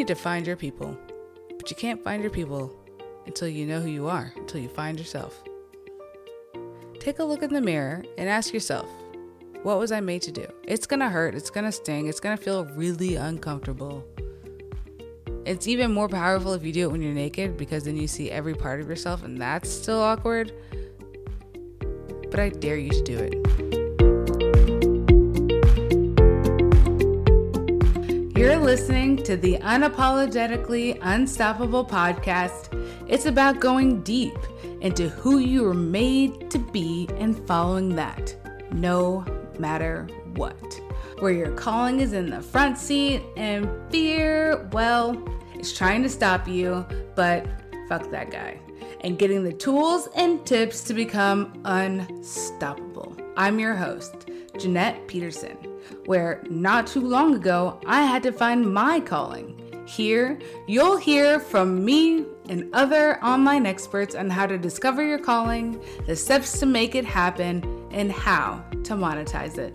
[0.00, 0.96] need to find your people,
[1.58, 2.74] but you can't find your people
[3.26, 5.44] until you know who you are, until you find yourself.
[6.98, 8.88] Take a look in the mirror and ask yourself,
[9.62, 10.46] what was I made to do?
[10.66, 14.02] It's gonna hurt, it's gonna sting, it's gonna feel really uncomfortable.
[15.44, 18.30] It's even more powerful if you do it when you're naked because then you see
[18.30, 20.50] every part of yourself and that's still awkward.
[22.30, 23.39] But I dare you to do it.
[28.40, 32.72] You're listening to the Unapologetically Unstoppable podcast.
[33.06, 34.38] It's about going deep
[34.80, 38.34] into who you were made to be and following that,
[38.72, 39.26] no
[39.58, 40.80] matter what.
[41.18, 46.48] Where your calling is in the front seat and fear, well, it's trying to stop
[46.48, 47.46] you, but
[47.90, 48.58] fuck that guy.
[49.02, 53.18] And getting the tools and tips to become unstoppable.
[53.36, 55.58] I'm your host, Jeanette Peterson,
[56.06, 59.56] where not too long ago I had to find my calling.
[59.86, 65.82] Here, you'll hear from me and other online experts on how to discover your calling,
[66.06, 69.74] the steps to make it happen, and how to monetize it.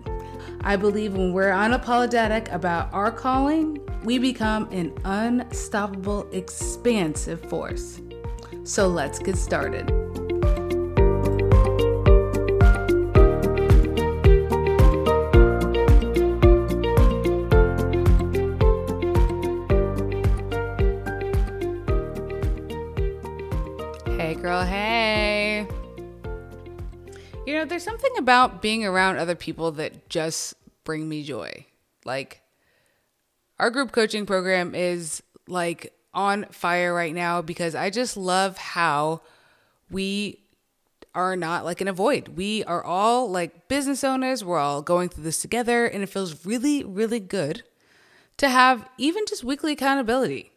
[0.61, 8.02] I believe when we're unapologetic about our calling, we become an unstoppable, expansive force.
[8.63, 10.05] So let's get started.
[24.26, 25.68] Hey, girl, hey.
[27.45, 31.68] You know, there's something about being around other people that just bring me joy.
[32.06, 32.42] Like,
[33.59, 39.22] our group coaching program is like on fire right now because I just love how
[39.92, 40.40] we
[41.14, 42.30] are not like in a void.
[42.30, 44.44] We are all like business owners.
[44.44, 47.62] We're all going through this together, and it feels really, really good
[48.38, 50.52] to have even just weekly accountability.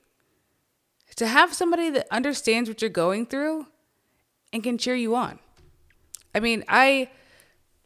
[1.19, 3.67] To have somebody that understands what you're going through
[4.53, 5.39] and can cheer you on.
[6.35, 7.11] I mean, I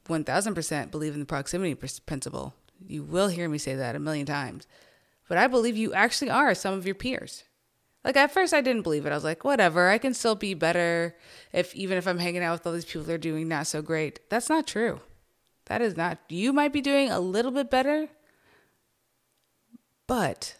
[0.06, 2.54] 1000% believe in the proximity principle.
[2.87, 4.66] You will hear me say that a million times.
[5.28, 7.44] But I believe you actually are some of your peers.
[8.04, 9.12] Like at first I didn't believe it.
[9.12, 11.16] I was like, whatever, I can still be better
[11.53, 13.81] if even if I'm hanging out with all these people that are doing not so
[13.81, 14.21] great.
[14.28, 15.00] That's not true.
[15.66, 18.09] That is not you might be doing a little bit better.
[20.06, 20.56] But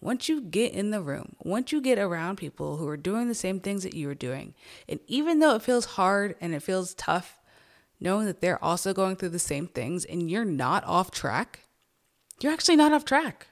[0.00, 3.34] once you get in the room, once you get around people who are doing the
[3.34, 4.54] same things that you are doing,
[4.88, 7.40] and even though it feels hard and it feels tough,
[8.00, 11.60] knowing that they're also going through the same things and you're not off track,
[12.40, 13.46] you're actually not off track.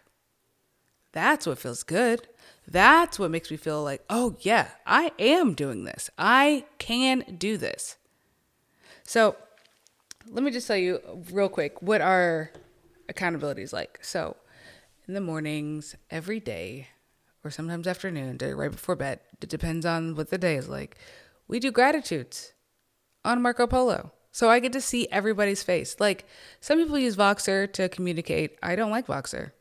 [1.12, 2.28] That's what feels good.
[2.66, 6.10] That's what makes me feel like, oh, yeah, I am doing this.
[6.19, 7.97] I can do this.
[9.04, 9.37] So,
[10.31, 11.00] let me just tell you
[11.31, 12.50] real quick what our
[13.09, 13.99] accountability is like.
[14.03, 14.37] So,
[15.06, 16.88] in the mornings, every day,
[17.44, 20.97] or sometimes afternoon, right before bed, it depends on what the day is like,
[21.47, 22.53] we do gratitudes
[23.25, 24.12] on Marco Polo.
[24.32, 25.97] So I get to see everybody's face.
[26.00, 26.26] Like
[26.60, 28.59] some people use Voxer to communicate.
[28.62, 29.53] I don't like Voxer.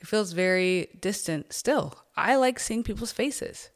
[0.00, 1.98] It feels very distant still.
[2.16, 3.70] I like seeing people's faces.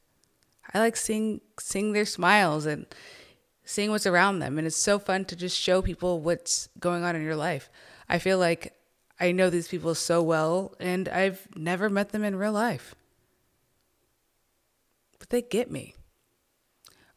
[0.72, 2.86] I like seeing seeing their smiles and
[3.64, 7.16] seeing what's around them and it's so fun to just show people what's going on
[7.16, 7.68] in your life.
[8.08, 8.75] I feel like
[9.18, 12.94] I know these people so well and I've never met them in real life.
[15.18, 15.94] But they get me.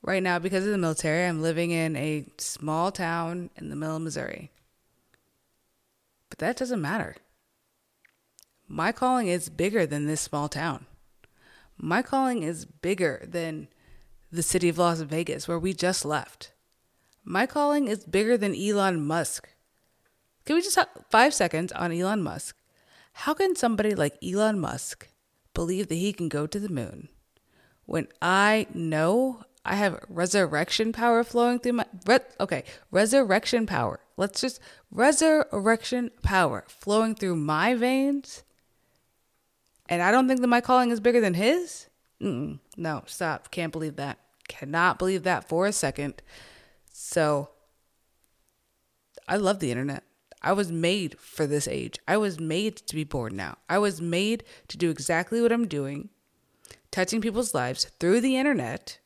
[0.01, 3.97] Right now, because of the military, I'm living in a small town in the middle
[3.97, 4.49] of Missouri.
[6.29, 7.17] But that doesn't matter.
[8.67, 10.85] My calling is bigger than this small town.
[11.77, 13.67] My calling is bigger than
[14.31, 16.51] the city of Las Vegas, where we just left.
[17.23, 19.49] My calling is bigger than Elon Musk.
[20.49, 22.57] Can we just have five seconds on Elon Musk?
[23.13, 25.07] How can somebody like Elon Musk
[25.53, 27.09] believe that he can go to the moon
[27.85, 33.99] when I know I have resurrection power flowing through my re, okay, resurrection power.
[34.17, 34.59] Let's just
[34.89, 38.43] resurrection power flowing through my veins.
[39.87, 41.89] And I don't think that my calling is bigger than his.
[42.19, 43.51] Mm-mm, no, stop.
[43.51, 44.17] Can't believe that.
[44.47, 46.23] Cannot believe that for a second.
[46.91, 47.49] So
[49.27, 50.05] I love the internet.
[50.41, 51.99] I was made for this age.
[52.07, 53.57] I was made to be born now.
[53.67, 56.09] I was made to do exactly what I'm doing,
[56.91, 58.99] touching people's lives through the internet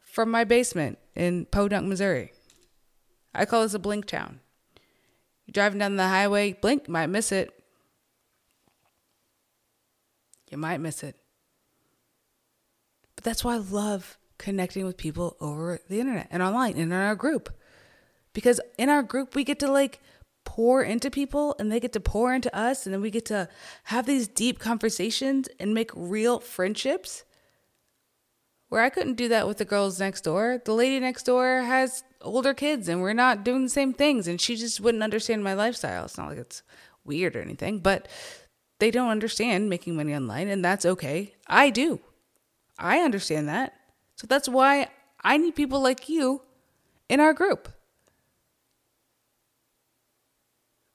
[0.00, 2.32] from my basement in Podunk, Missouri.
[3.34, 4.40] I call this a blink town.
[5.46, 7.50] You're driving down the highway, blink, might miss it.
[10.50, 11.16] You might miss it.
[13.16, 16.92] But that's why I love connecting with people over the internet and online and in
[16.92, 17.48] our group.
[18.32, 20.00] Because in our group, we get to like
[20.44, 23.48] pour into people and they get to pour into us and then we get to
[23.84, 27.24] have these deep conversations and make real friendships
[28.68, 30.60] where I couldn't do that with the girls next door.
[30.64, 34.40] The lady next door has older kids and we're not doing the same things and
[34.40, 36.06] she just wouldn't understand my lifestyle.
[36.06, 36.62] It's not like it's
[37.04, 38.08] weird or anything, but
[38.78, 41.34] they don't understand making money online and that's okay.
[41.46, 42.00] I do.
[42.78, 43.74] I understand that.
[44.16, 44.88] So that's why
[45.22, 46.42] I need people like you
[47.08, 47.68] in our group.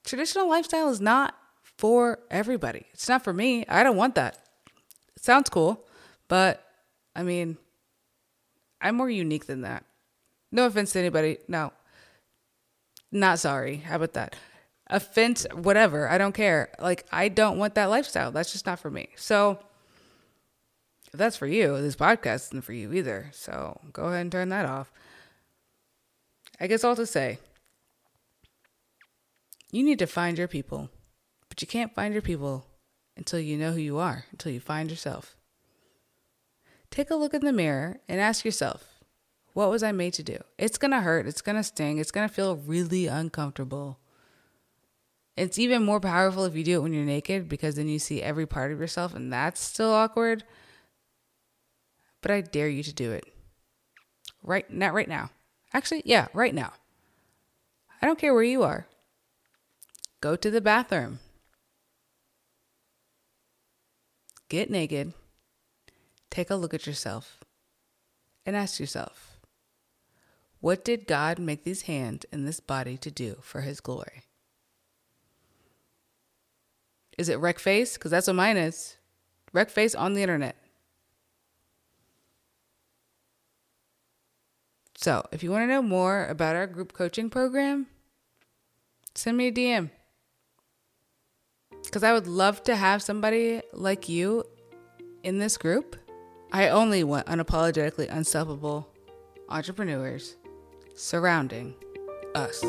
[0.07, 2.85] Traditional lifestyle is not for everybody.
[2.93, 3.65] It's not for me.
[3.67, 4.37] I don't want that.
[5.17, 5.85] It sounds cool,
[6.29, 6.63] but
[7.13, 7.57] I mean,
[8.79, 9.83] I'm more unique than that.
[10.49, 11.39] No offense to anybody.
[11.49, 11.73] No.
[13.11, 13.77] Not sorry.
[13.77, 14.37] How about that?
[14.89, 16.07] Offense, whatever.
[16.07, 16.69] I don't care.
[16.79, 18.31] Like, I don't want that lifestyle.
[18.31, 19.09] That's just not for me.
[19.17, 19.59] So,
[21.11, 23.29] if that's for you, this podcast isn't for you either.
[23.33, 24.89] So, go ahead and turn that off.
[26.61, 27.39] I guess all to say,
[29.71, 30.89] you need to find your people,
[31.49, 32.65] but you can't find your people
[33.15, 35.35] until you know who you are, until you find yourself.
[36.89, 38.97] Take a look in the mirror and ask yourself,
[39.53, 40.37] what was I made to do?
[40.57, 41.27] It's going to hurt.
[41.27, 41.97] It's going to sting.
[41.97, 43.99] It's going to feel really uncomfortable.
[45.35, 48.21] It's even more powerful if you do it when you're naked because then you see
[48.21, 50.43] every part of yourself and that's still awkward.
[52.21, 53.25] But I dare you to do it.
[54.43, 55.31] Right not right now.
[55.73, 56.73] Actually, yeah, right now.
[58.01, 58.87] I don't care where you are.
[60.27, 61.19] Go to the bathroom.
[64.49, 65.13] Get naked.
[66.29, 67.39] Take a look at yourself
[68.45, 69.37] and ask yourself,
[70.59, 74.23] what did God make these hands and this body to do for his glory?
[77.17, 77.93] Is it wreck face?
[77.93, 78.97] Because that's what mine is.
[79.53, 80.57] Wreck face on the internet.
[84.97, 87.87] So, if you want to know more about our group coaching program,
[89.15, 89.91] send me a DM.
[91.97, 94.43] Because I would love to have somebody like you
[95.23, 95.95] in this group.
[96.51, 98.87] I only want unapologetically unstoppable
[99.49, 100.35] entrepreneurs
[100.93, 101.73] surrounding
[102.35, 102.61] us.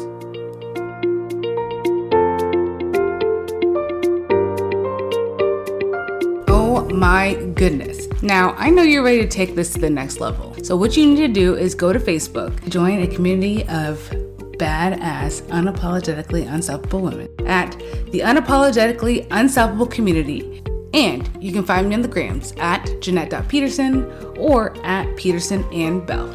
[6.48, 8.08] Oh my goodness.
[8.22, 10.56] Now, I know you're ready to take this to the next level.
[10.64, 14.10] So, what you need to do is go to Facebook, join a community of
[14.58, 17.78] badass, unapologetically unstoppable women at
[18.10, 20.62] the Unapologetically Unstoppable Community.
[20.92, 24.04] And you can find me on the grams at Jeanette.Peterson
[24.36, 26.28] or at Peterson and Belle.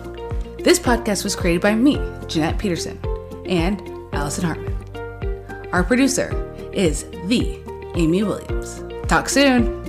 [0.59, 2.99] This podcast was created by me, Jeanette Peterson,
[3.45, 3.81] and
[4.13, 5.67] Allison Hartman.
[5.73, 6.31] Our producer
[6.71, 7.59] is the
[7.95, 8.83] Amy Williams.
[9.07, 9.82] Talk soon.